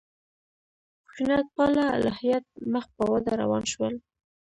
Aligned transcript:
خشونت 1.07 1.47
پاله 1.55 1.83
الهیات 1.97 2.45
مخ 2.73 2.85
په 2.95 3.03
وده 3.11 3.33
روان 3.41 3.63
شول. 3.71 3.93